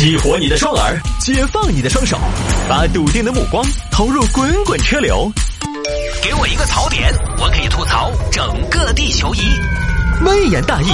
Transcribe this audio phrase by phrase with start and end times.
[0.00, 2.18] 激活你的双耳，解放你的双手，
[2.66, 5.30] 把笃定的目光投入滚滚车流。
[6.22, 9.40] 给我一个槽点，我可以吐槽整个地球仪。
[10.24, 10.86] 微言大义，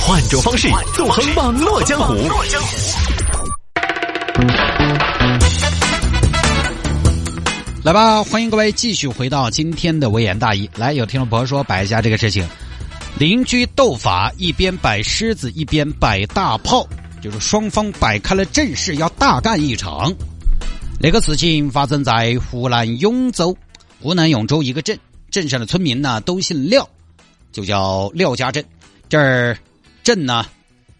[0.00, 2.14] 换种方式纵横网络江湖。
[7.84, 10.70] 来吧，欢迎各位继续回到今天的微言大义。
[10.76, 12.48] 来，有听众朋友说摆一下这个事情，
[13.18, 16.88] 邻居斗法，一边摆狮子，一边摆大炮，
[17.26, 20.14] 就是双方摆开了阵势，要大干一场。
[21.00, 23.56] 那个事情发生在湖南永州，
[24.00, 24.96] 湖南永州一个镇，
[25.28, 26.88] 镇上的村民呢都姓廖，
[27.50, 28.64] 就叫廖家镇。
[29.08, 29.58] 这儿
[30.04, 30.46] 镇呢，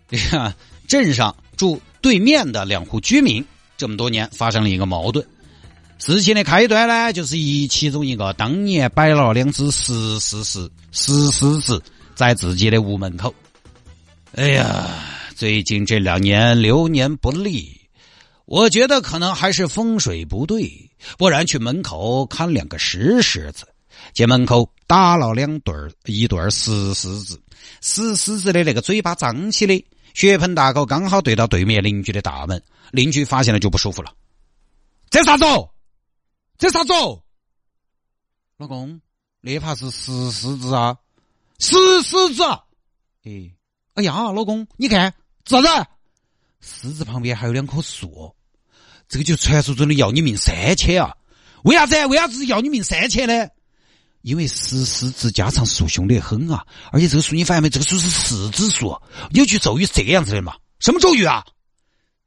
[0.09, 0.53] 这个
[0.89, 3.45] 镇上住对面的两户居民，
[3.77, 5.25] 这么多年发生了一个矛盾。
[5.99, 11.81] 事情的开端呢，就是一其中一个当年摆了两只石狮子，石狮子
[12.17, 13.33] 在自己的屋门口。
[14.35, 14.91] 哎呀，
[15.37, 17.79] 最近这两年流年不利，
[18.47, 23.69] 我觉得可能还是风水不对，不然去门口看两个石狮子，
[24.15, 27.39] 见门口打了两对儿，一对儿石狮子，
[27.83, 34.15] 石狮子的那个嘴巴张起的，血盆大口刚好对到对面邻居的大门，邻居发现了就不舒服了，
[35.11, 35.45] 这啥子？
[36.57, 36.95] 这啥子？
[38.57, 38.99] 老公，
[39.43, 40.97] 那怕是石狮子啊！
[41.59, 42.43] 石狮子！
[43.25, 43.53] 哎，
[43.93, 45.13] 哎呀，老公，你看
[45.47, 45.69] 啥子？
[46.61, 48.35] 狮子旁边还有两棵树，
[49.09, 51.15] 这个就传说中的要你命三千啊！
[51.63, 52.05] 为啥子？
[52.07, 53.49] 为啥子要你命三千呢？
[54.23, 56.67] 因为石狮子加上树凶得很啊！
[56.91, 57.71] 而且这个树你发现没？
[57.71, 60.57] 这个树是四指树，有句咒语是这样子的嘛？
[60.81, 61.45] 什么咒语啊？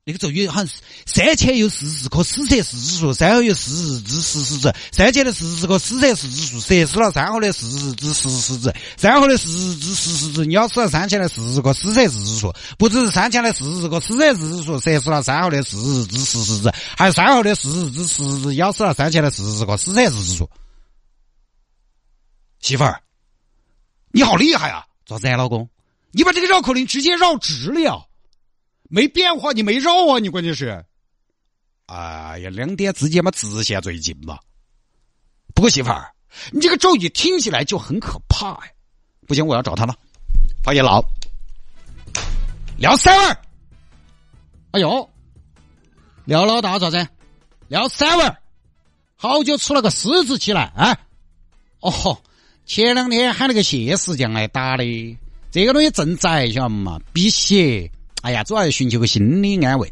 [0.06, 20.50] 那个咒语好像是三千有四十棵死蛇四子树，三号有四十只石狮子，三千的四十棵死蛇四子树，蛇死了三号的四十只石狮子，三号的四十只石狮子，咬死了三千的四十棵死蛇四子树，不只是三千的四十棵死蛇四子树，蛇死了三号的四十只石狮子，还有三号的四十只石狮子咬死了三千的四十棵死蛇四子树。
[22.62, 23.00] 媳妇儿，
[24.12, 24.86] 你好厉害啊！
[25.06, 25.70] 咋子啊，老公？
[26.12, 27.94] 你把这个绕口令直接绕直了呀！
[28.90, 30.20] 没变化，你没绕啊！
[30.20, 30.84] 你关键是，
[31.86, 34.38] 哎呀，两点之间嘛，直线最近嘛。
[35.54, 36.12] 不过媳妇儿，
[36.52, 38.72] 你这个咒语听起来就很可怕呀！
[39.28, 39.96] 不行，我要找他了。
[40.64, 41.04] 方爷老，
[42.78, 43.38] 廖三儿，
[44.72, 45.08] 哎呦，
[46.26, 47.08] 廖老大咋子？
[47.68, 48.38] 廖三儿，
[49.16, 50.98] 好久出了个狮子起来啊！
[51.82, 52.24] 哦吼，
[52.66, 54.84] 前两天喊那个谢石匠来打的，
[55.52, 57.00] 这个东西正在晓得不嘛？
[57.14, 57.92] 辟邪。
[58.22, 59.92] 哎呀，主要寻求个心理安慰。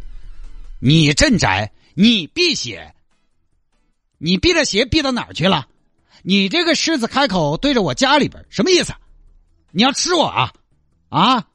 [0.79, 2.93] 你镇宅，你辟邪，
[4.17, 5.67] 你避了邪避到哪儿去了？
[6.23, 8.93] 你这个狮子开口对着我家里边，什么意思？
[9.71, 10.51] 你要吃我啊？
[11.09, 11.47] 啊？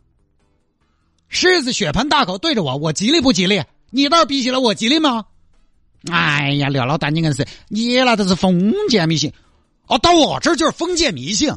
[1.29, 3.63] 狮子血盆大口对着我，我吉利不吉利？
[3.91, 5.27] 你倒是辟邪了，我吉利吗？
[6.11, 9.33] 哎呀，廖老大，你硬是你那都是封建迷信
[9.87, 11.53] 哦，到我这就是封建迷信。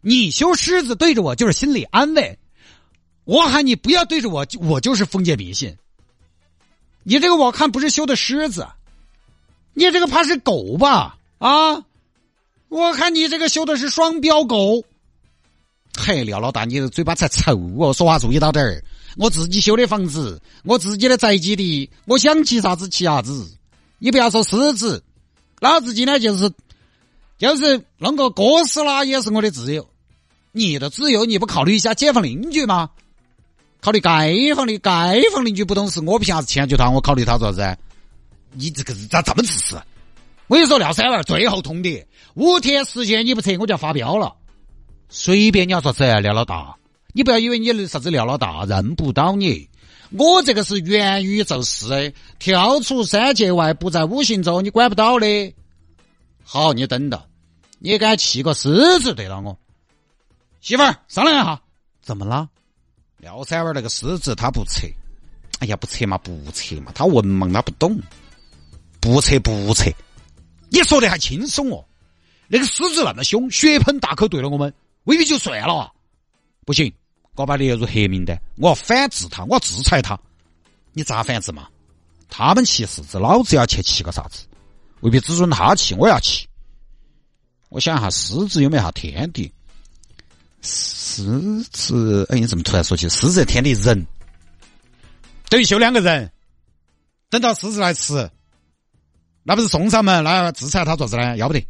[0.00, 2.38] 你修狮子对着我，就是心理安慰。
[3.24, 5.76] 我喊你不要对着我，我就是封建迷信。
[7.02, 8.66] 你这个我看不是修的狮子，
[9.72, 11.16] 你这个怕是狗吧？
[11.38, 11.84] 啊，
[12.68, 14.84] 我看你这个修的是双标狗。
[15.96, 17.92] 嘿，廖老大，你的嘴巴才臭哦！
[17.92, 18.82] 说话注意到点儿。
[19.16, 23.48] 我自己修的房子，我自己的宅基地，我想骑啥子骑啥子。
[23.98, 25.02] 你不要说狮子，
[25.60, 26.50] 老子今天就是
[27.38, 29.88] 就是弄个哥斯拉也是我的自由。
[30.50, 32.90] 你的自由你不考虑一下街坊邻居吗？
[33.84, 37.78] 考虑街坊的街坊邻居不懂事，我不凭啥子迁就他，我考虑他做啥子？
[38.52, 39.76] 你这个人咋这么自私？
[40.46, 42.02] 我跟你说，廖三儿最后通牒，
[42.32, 44.34] 五天时间你不撤，我就要发飙了。
[45.10, 46.74] 随便你要做子，廖老大，
[47.12, 49.68] 你不要以为你啥子廖老大认不到你。
[50.12, 55.54] 我这个是元宇宙式，跳出三界外，不在五行中，你管不到的。
[56.42, 57.22] 好，你等着，
[57.80, 59.58] 你敢气个狮子对了我？
[60.62, 61.60] 媳妇儿，商量一下，
[62.00, 62.48] 怎么了？
[63.24, 64.86] 廖三娃那个狮子他不撤，
[65.60, 67.98] 哎呀不撤嘛不撤嘛，他文盲他不懂，
[69.00, 69.90] 不撤不撤，
[70.68, 71.82] 你说的还轻松哦。
[72.48, 74.70] 那个狮子那么凶，血盆大口对了我们，
[75.04, 75.90] 未必就算了啊。
[76.66, 76.92] 不行，
[77.34, 80.20] 我把列入黑名单，我要反制他，我要制裁他。
[80.92, 81.66] 你咋反制嘛？
[82.28, 84.44] 他们骑狮子，老子要去骑个啥子？
[85.00, 86.46] 未必只准他骑，我要骑。
[87.70, 89.50] 我想一下，狮子有没有啥天敌？
[90.64, 91.22] 狮
[91.70, 94.06] 子，哎，你怎么突然说起狮子天的人？
[95.50, 96.32] 等于修两个人，
[97.30, 98.28] 等到狮子来吃，
[99.42, 100.24] 那不是送上门？
[100.24, 101.36] 那制裁他做子呢？
[101.36, 101.64] 要不得。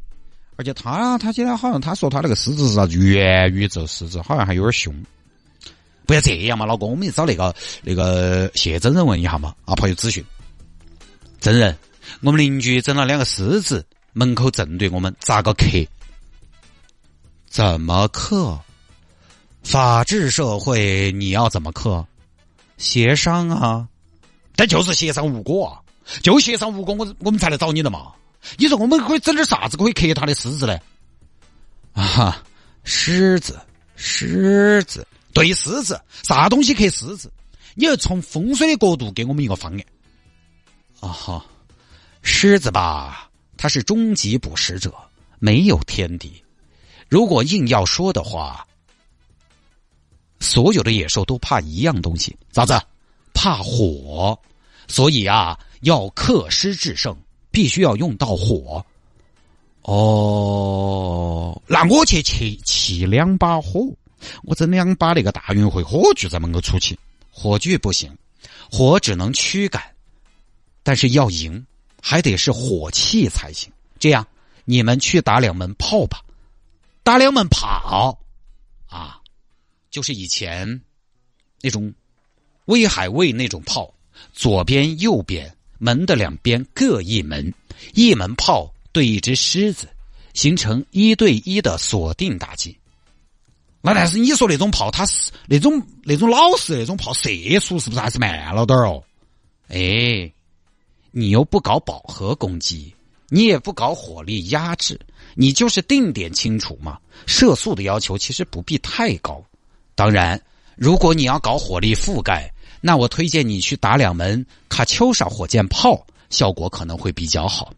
[0.56, 4.94] 而且他他今天好像他说他那个狮子是啥子元宇宙狮子，好像还有点凶。
[6.06, 7.52] 不要这样嘛，老公，我们去找那个
[7.82, 9.54] 那个谢真人问一下嘛。
[9.64, 10.24] 啊，朋友咨询，
[11.40, 11.76] 真人，
[12.20, 15.84] 我们邻居整了两个狮子，门口正对我们，咋个克？
[17.48, 18.56] 怎么克？
[19.64, 22.06] 法治社会你要怎么克？
[22.76, 23.88] 协商啊，
[24.54, 25.80] 但就是协商无果啊，
[26.22, 28.12] 就协商无果，我我们才来找你的嘛。
[28.58, 30.78] 你说我们可以整点啥子可以克他的狮子呢？
[31.94, 32.42] 啊，
[32.84, 33.58] 狮子，
[33.96, 37.32] 狮子，对狮子，啥东西克狮子？
[37.74, 39.80] 你要从风水的角度给我们一个方案。
[41.00, 41.44] 啊哈，
[42.22, 44.92] 狮子吧，它是终极捕食者，
[45.38, 46.42] 没有天敌。
[47.08, 48.66] 如果硬要说的话。
[50.44, 52.78] 所有的野兽都怕一样东西，咋子？
[53.32, 54.38] 怕火，
[54.86, 57.16] 所以啊，要克师制胜，
[57.50, 58.84] 必须要用到火。
[59.82, 63.92] 哦，那我去去起两把火，
[64.44, 66.96] 我整两把那个大运会火炬在门口出去。
[67.30, 68.16] 火炬不行，
[68.70, 69.82] 火只能驱赶，
[70.84, 71.66] 但是要赢，
[72.00, 73.72] 还得是火器才行。
[73.98, 74.24] 这样，
[74.64, 76.22] 你们去打两门炮吧，
[77.02, 78.16] 打两门炮，
[79.94, 80.80] 就是以前
[81.62, 81.94] 那种
[82.64, 83.94] 威海卫那种炮，
[84.32, 87.54] 左边右边门的两边各一门，
[87.94, 89.88] 一门炮对一只狮子，
[90.32, 92.76] 形成一对一的锁定打击。
[93.80, 97.30] 那但是你说那种炮，它是那种那种老式那种炮，射
[97.60, 99.00] 速是不是还是慢了点哦？
[99.68, 100.32] 哎，
[101.12, 102.92] 你又不搞饱和攻击，
[103.28, 104.98] 你也不搞火力压制，
[105.36, 106.98] 你就是定点清楚嘛。
[107.26, 109.40] 射速的要求其实不必太高。
[109.94, 110.40] 当然，
[110.76, 112.50] 如果你要搞火力覆盖，
[112.80, 117.72] 那我推荐你去打两门卡秋莎火箭炮，效果可能会比较好。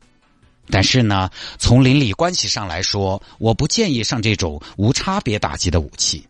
[0.68, 6.26] 但是呢，从邻里关系上来说，我不建议上这种无差别打击的武器。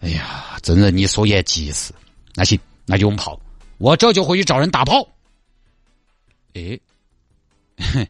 [0.00, 1.92] 哎呀，真人你说也急死。
[2.34, 3.38] 那行，那就用炮，
[3.78, 5.06] 我这就回去找人打炮。
[6.54, 6.78] 哎，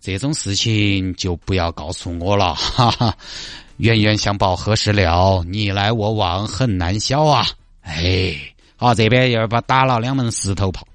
[0.00, 3.16] 这种事情就不要告诉我了，哈哈。
[3.80, 5.42] 冤冤相报何时了？
[5.44, 7.46] 你来我往很难消啊！
[7.80, 8.36] 哎，
[8.76, 10.86] 好，这边又把打了两门石头炮。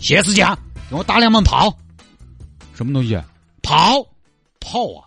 [0.00, 0.58] 谢师匠，
[0.90, 1.72] 给我打两门炮。
[2.74, 3.16] 什么东西？
[3.62, 4.04] 炮，
[4.58, 5.06] 炮啊！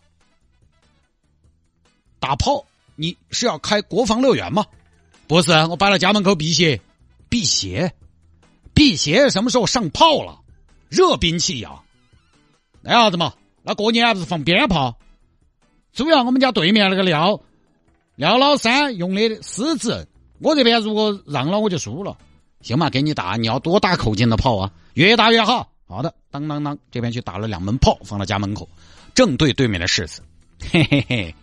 [2.18, 2.66] 打炮？
[2.96, 4.66] 你是要开国防乐园吗？
[5.28, 6.80] 不是，我摆了家门口辟邪。
[7.28, 7.94] 辟邪？
[8.74, 10.40] 辟邪什么时候上炮了？
[10.88, 11.72] 热兵器呀！
[12.80, 13.34] 那啥子嘛？
[13.64, 14.98] 那过年还不是放鞭炮？
[15.96, 17.42] 主要我们家对面那个廖
[18.18, 20.06] 廖老三用的狮子，
[20.40, 22.18] 我这边如果让了我就输了。
[22.62, 25.72] 行嘛，给你打，你要多打口径的炮啊，越大越好。
[25.88, 28.68] 好的，当当当，这边去打了两门炮，放到家门口，
[29.14, 30.22] 正对对面的狮子。
[30.70, 31.36] 嘿嘿嘿，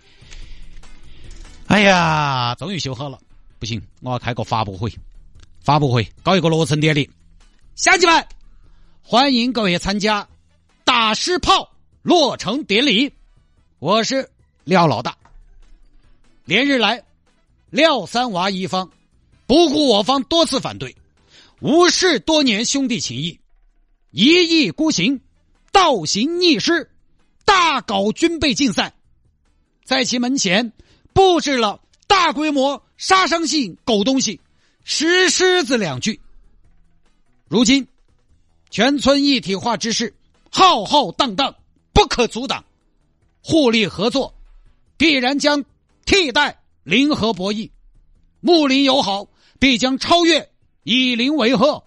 [1.69, 3.19] 哎呀，终于修好了。
[3.59, 4.93] 不行，我要开个发布会，
[5.63, 7.09] 发布会搞一个落成典礼。
[7.75, 8.27] 乡亲们，
[9.03, 10.29] 欢迎各位参加
[10.85, 11.71] 打狮炮
[12.03, 13.11] 落成典礼。
[13.79, 14.29] 我是。
[14.65, 15.17] 廖老大，
[16.45, 17.03] 连日来，
[17.71, 18.91] 廖三娃一方
[19.47, 20.95] 不顾我方多次反对，
[21.61, 23.41] 无视多年兄弟情谊，
[24.13, 25.21] 一意孤行，
[25.73, 26.91] 倒行逆施，
[27.45, 28.95] 大搞军备竞赛，
[29.85, 30.73] 在其门前
[31.13, 34.41] 布置了大规模杀伤性狗东西
[34.85, 36.21] “石狮子”两句。
[37.49, 37.87] 如今，
[38.71, 40.15] 全村一体化之势
[40.51, 41.57] 浩浩荡荡，
[41.93, 42.65] 不可阻挡，
[43.43, 44.33] 互利合作。
[45.03, 45.65] 必然将
[46.05, 47.71] 替代零和博弈，
[48.39, 49.27] 睦邻友好
[49.59, 50.49] 必将超越
[50.85, 51.83] 以邻为壑。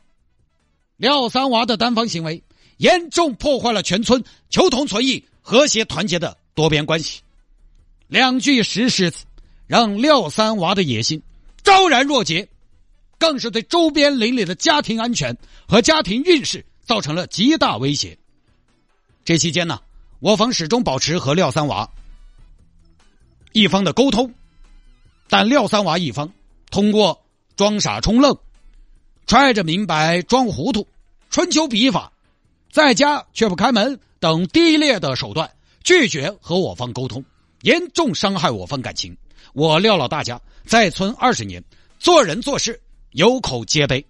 [0.97, 2.43] 廖三娃的单方行为
[2.75, 7.21] 严重破坏了全村求同存异、和谐团结的多边关系。
[8.07, 9.23] 两句石狮子
[9.65, 11.23] 让廖三娃的野心
[11.63, 12.49] 昭然若揭，
[13.17, 18.17] 更是对周边邻里的家庭安全和家庭运势造成了极大威胁。
[19.23, 19.79] 这期间呢，
[20.19, 21.89] 我方始终保持和廖三娃。
[23.55, 24.29] 一方的沟通，
[25.29, 26.29] 但廖三娃一方
[26.69, 27.23] 通过
[27.55, 28.37] 装傻充愣、
[29.27, 30.85] 揣着明白装糊涂、
[31.29, 32.11] 春秋笔法，
[32.69, 35.49] 在家却不开门等低劣的手段，
[35.85, 37.23] 拒绝和我方沟通，
[37.61, 39.15] 严重伤害我方感情。
[39.53, 41.63] 我廖老大家在村二十年，
[41.97, 42.77] 做人做事
[43.11, 44.05] 有口皆碑。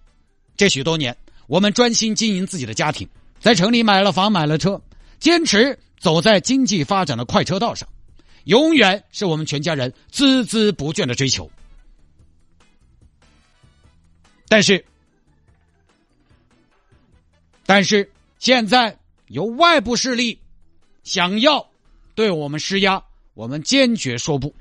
[0.56, 4.82] 这许多年，我们专心经营自己的家庭，在城里买了房买了车，
[5.20, 7.88] 坚持走在经济发展的快车道上。
[8.46, 11.50] 永远是我们全家人孜孜不倦的追求，
[14.48, 14.84] 但是，
[17.66, 20.38] 但是现在有外部势力
[21.02, 21.68] 想要
[22.14, 23.02] 对我们施压，
[23.34, 24.54] 我们坚决说不。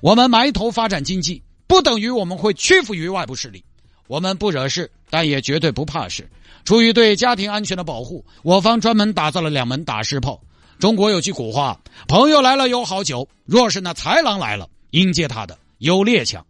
[0.00, 3.64] 我们埋头发展经济，不等于我们会屈服于外部势力。
[4.06, 6.30] 我们不惹事，但也绝对不怕事。
[6.64, 10.40] 出于对家庭安全的保护，我方专门打造了两门打狮炮。
[10.78, 16.44] 中国有句古话：“朋友来了有好酒，若是那豺狼来了，迎接他的有猎枪。”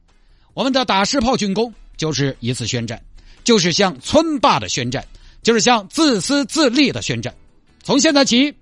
[0.53, 3.03] 我们的打狮炮竣工就是一次宣战，
[3.43, 5.07] 就是向村霸的宣战，
[5.43, 7.35] 就是向自私自利的宣战。
[7.83, 8.55] 从现在起，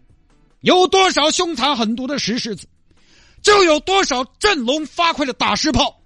[0.61, 2.69] 有多少凶残狠毒的石狮子，
[3.43, 6.01] 就有多少振聋发聩的打狮炮。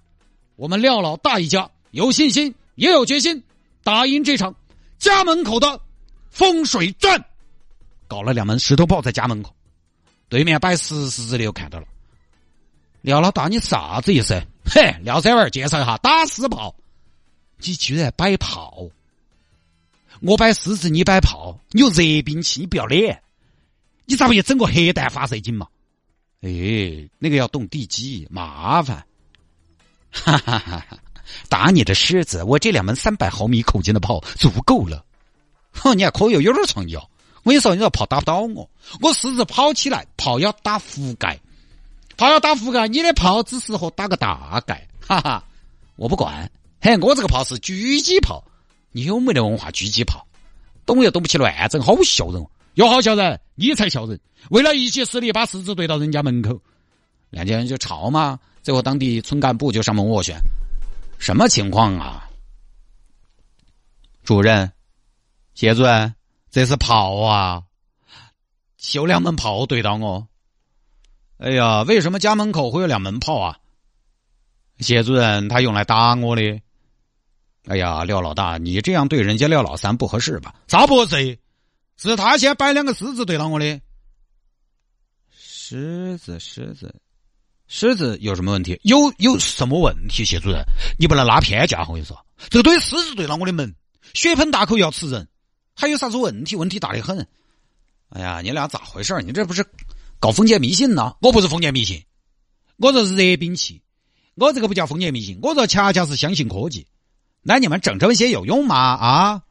[0.55, 3.43] 我们廖老大一家有信心，也有决心，
[3.83, 4.55] 打赢这场
[4.97, 5.79] 家门口的
[6.31, 7.23] 风水战。
[8.11, 9.55] 搞了两门石头炮在家门口，
[10.27, 11.85] 对面摆石狮子的又看到了。
[12.99, 14.45] 廖老大，你啥子意思？
[14.65, 16.75] 嘿，廖三娃介绍一下打狮炮。
[17.59, 18.85] 你居然摆炮！
[20.19, 23.23] 我摆狮子，你摆炮，你有热兵器，你不要脸！
[24.03, 25.65] 你咋不也整个核弹发射井嘛？
[26.41, 29.05] 哎，那个要动地基，麻烦。
[30.11, 30.85] 哈哈哈！
[30.89, 30.97] 哈
[31.47, 35.05] 打你的狮子，我这两门三百毫米口径的炮足够了。
[35.71, 37.07] 哼，你还可以有点创意哦。
[37.43, 38.69] 我跟你说，你这炮打不到我，
[39.01, 41.39] 我狮子跑起来，炮要打覆盖，
[42.15, 45.43] 炮要打覆盖，你的炮只适合打个大概，哈哈，
[45.95, 46.51] 我不管。
[46.79, 48.43] 嘿，我这个炮是狙击炮，
[48.91, 49.69] 你有没得文化？
[49.71, 50.25] 狙击炮，
[50.85, 52.49] 懂又懂不起乱整，好笑人哦！
[52.73, 54.19] 有好笑人，你才笑人。
[54.49, 56.59] 为了一己私利，把狮子怼到人家门口，
[57.29, 58.39] 两家人就吵嘛。
[58.63, 60.35] 最后当地村干部就上门斡旋，
[61.19, 62.27] 什么情况啊？
[64.23, 64.71] 主任，
[65.53, 66.13] 谢主任。
[66.51, 67.63] 这是炮啊！
[68.77, 70.27] 修两门炮对到我。
[71.37, 73.57] 哎呀，为什么家门口会有两门炮啊？
[74.79, 76.41] 谢主任，他用来打我的。
[77.67, 80.53] 哎呀，廖老大，你这样对人家廖老三不合适吧？
[80.67, 81.39] 咋不合适？
[81.95, 83.79] 是他先摆两个狮子对到我的。
[85.31, 86.93] 狮子，狮子，
[87.67, 88.77] 狮子有什么问题？
[88.83, 90.25] 有有什么问题？
[90.25, 90.61] 谢主任，
[90.99, 93.73] 你不能拉偏架，我跟你说，这个对狮子对到我的门，
[94.13, 95.25] 血盆大口要吃人。
[95.81, 96.55] 还有啥子问题？
[96.55, 97.27] 问题大的很。
[98.09, 99.19] 哎呀，你俩咋回事？
[99.23, 99.65] 你这不是
[100.19, 101.15] 搞封建迷信呢？
[101.21, 102.05] 我不是封建迷信，
[102.77, 103.81] 我这是热兵器。
[104.35, 106.85] 我这个不叫封建迷信，我这恰恰是相信科技。
[107.41, 108.75] 那你们整这么些有用吗？
[108.77, 109.41] 啊？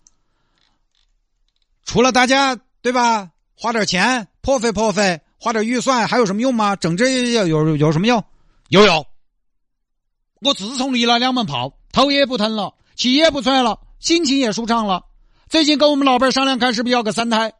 [1.85, 3.33] 除了大家对吧？
[3.57, 6.77] 花点钱，破费破费，花点预算，还有什么用吗？
[6.77, 8.25] 整这有有有什么用？
[8.69, 9.05] 有用。
[10.43, 15.07] 我自从立了两门炮，头也不疼了，气也不喘了，心情也舒畅了。
[15.50, 17.52] 最近跟我们老伴商量，看是不是要个三胎？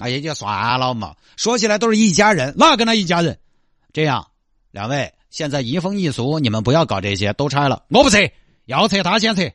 [0.00, 1.14] 哎呀，就算了嘛。
[1.36, 3.38] 说起来都是一家人，那跟他一家人？
[3.92, 4.26] 这样，
[4.72, 7.84] 两位现在移风易俗，你们不要搞这些，都拆了。
[7.90, 8.32] 我不拆，
[8.64, 9.54] 要拆他先拆。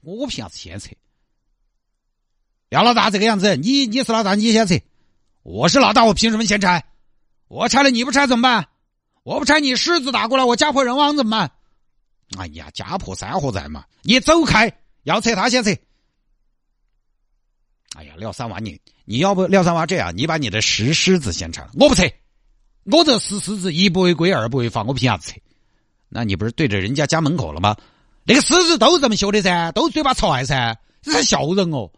[0.00, 0.90] 我凭啥子先拆？
[2.68, 4.82] 廖老大这个样子，你你是老大，你先拆。
[5.44, 6.84] 我是老大，我凭什么先拆？
[7.46, 8.66] 我拆了你不拆怎么办？
[9.22, 11.52] 我不拆你狮子打过来，我家破人亡怎么办？
[12.36, 13.84] 哎呀，家破山河在嘛！
[14.02, 15.78] 你走开，要拆他先拆。
[17.94, 22.12] 哎呀，廖三娃，你你要不廖三娃这样，你把你的石狮子先拆了，我不拆。
[22.84, 25.40] 我这石狮子一不违规，二不违法，我凭啥子拆？
[26.08, 27.76] 那你不是对着人家家门口了吗？
[28.24, 31.90] 那个狮子都这么修的噻，都嘴巴朝外噻，这才笑人哦。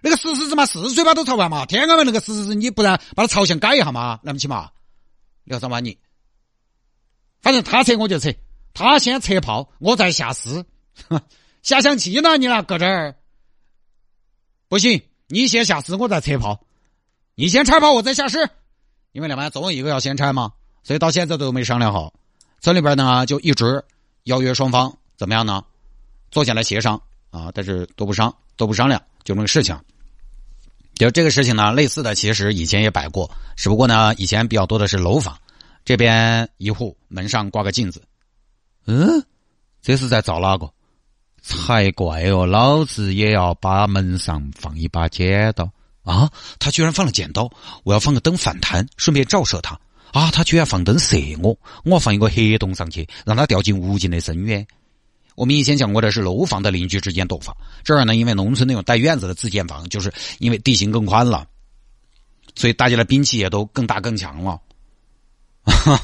[0.00, 1.64] 那个石狮子嘛，是嘴巴都朝外嘛。
[1.66, 4.70] 天安门那个石狮子，你不然把它朝向改一下嘛，来不起嘛？
[5.44, 5.98] 廖三娃，你
[7.40, 8.34] 反正他拆我就拆，
[8.74, 10.64] 他先拆炮，我再下狮，
[11.62, 12.36] 下象棋呢？
[12.36, 13.14] 你俩搁这儿
[14.68, 15.02] 不行。
[15.32, 16.60] 你先下狮，我再拆炮。
[17.34, 18.50] 你先拆炮，我再下狮。
[19.12, 22.12] 因为两边总有一个要先拆嘛，所以到现在都没商量好。
[22.60, 23.82] 村里边呢，就一直
[24.24, 25.64] 邀约双方怎么样呢？
[26.30, 29.74] 坐下来协商啊，但是都不商，都不商量，就这个事情。
[30.96, 35.38] 就这个事情呢，类似的其实以前也摆过，只不过呢，以前比较多的是楼房，
[35.82, 38.02] 这边一户门上挂个镜子。
[38.84, 39.24] 嗯，
[39.80, 40.70] 这是在找哪个？
[41.42, 42.46] 才怪哦！
[42.46, 45.68] 老子也要把门上放一把剪刀
[46.04, 46.30] 啊！
[46.58, 47.50] 他居然放了剪刀，
[47.82, 49.78] 我要放个灯反弹，顺便照射他
[50.12, 50.30] 啊！
[50.30, 54.66] 他居然放灯射我，我要放一个黑洞上去，让他掉进无尽的深渊。
[55.34, 61.46] 我们以前讲过的是楼房的邻居之间斗法，这儿呢，因为农村那种带院子的自建房，就是因为地形更宽了，
[62.54, 64.60] 所以大家的兵器也都更大更强了。
[65.64, 66.00] 哈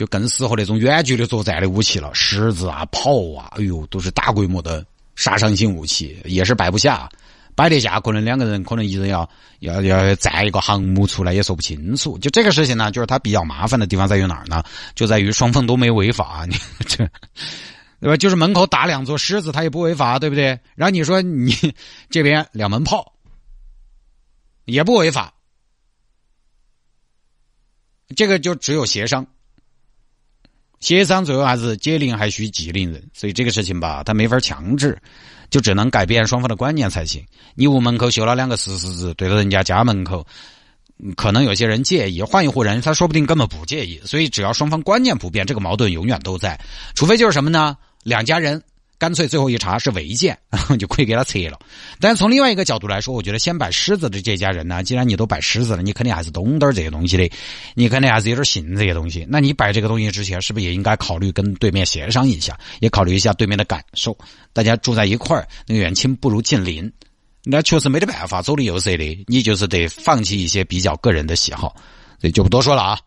[0.00, 4.82] 就更适合那种远距离作战的武器了，狮子啊、炮啊，哎呦，都是大规模的
[5.14, 7.06] 杀伤性武器，也是摆不下，
[7.54, 9.28] 摆得下，可能两个人，可能一人要
[9.58, 12.16] 要要站一个航母出来，也说不清楚。
[12.16, 14.64] 就这个事情呢，就是它比较麻烦的地方在于哪儿呢？
[14.94, 17.06] 就在于双方都没违法， 你这
[18.00, 18.16] 对吧？
[18.16, 20.58] 就是门口打两座狮子，它也不违法，对不对？
[20.76, 21.54] 然后你说你
[22.08, 23.12] 这边两门炮
[24.64, 25.34] 也不违法，
[28.16, 29.26] 这个就只有协商。
[30.80, 34.98] 协商最后还是解铃还须系铃人，所以这个事情吧，他没法强制，
[35.50, 37.24] 就只能改变双方的观念才行。
[37.54, 40.26] 你屋门口修了两个石狮子，对到人家家门口，
[41.16, 44.00] 可能有些人介意，换一户人他说不定根本不介意。
[44.04, 46.58] 所以只要双方观念不变，这个矛盾永远都在。
[46.94, 47.76] 除非就是什么呢？
[48.02, 48.62] 两家人。
[49.00, 50.38] 干脆最后一查是违建，
[50.78, 51.58] 就可以给他拆了。
[51.98, 57.30] 但从另外一个角度来说，我觉得先摆狮子的这家人呢，既然你都摆狮子了，你肯定还是懂点这些东西的，
[57.74, 59.26] 你肯定还是有点信这些东西。
[59.26, 64.14] 那你摆这个东西之前，是不是也应该考虑跟对面协商一下，也考虑一下对面的感受？
[64.52, 66.92] 大家住在一块儿，那个远亲不如近邻，
[67.42, 71.74] 那确实没得办法，走的又是的，你就是得放弃一些比较个人的喜好，
[72.20, 72.98] 所以就不多说了啊。